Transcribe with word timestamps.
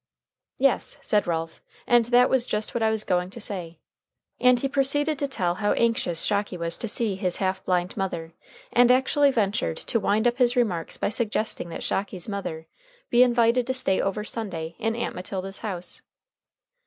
"Yes," 0.57 0.97
said 1.03 1.27
Ralph, 1.27 1.61
"and 1.85 2.05
that 2.05 2.27
was 2.27 2.47
just 2.47 2.73
what 2.73 2.81
I 2.81 2.89
was 2.89 3.03
going 3.03 3.29
to 3.29 3.39
say." 3.39 3.77
And 4.39 4.59
he 4.59 4.67
proceeded 4.67 5.19
to 5.19 5.27
tell 5.27 5.53
how 5.61 5.73
anxious 5.73 6.23
Shocky 6.23 6.57
was 6.57 6.75
to 6.79 6.87
see 6.87 7.13
his 7.13 7.37
half 7.37 7.63
blind 7.65 7.95
mother, 7.95 8.33
and 8.73 8.89
actually 8.89 9.29
ventured 9.29 9.77
to 9.77 9.99
wind 9.99 10.27
up 10.27 10.37
his 10.37 10.55
remarks 10.55 10.97
by 10.97 11.09
suggesting 11.09 11.69
that 11.69 11.83
Shocky's 11.83 12.27
mother 12.27 12.65
be 13.11 13.21
invited 13.21 13.67
to 13.67 13.75
stay 13.75 14.01
over 14.01 14.23
Sunday 14.23 14.75
in 14.79 14.95
Aunt 14.95 15.13
Matilda's 15.13 15.59
house. 15.59 16.01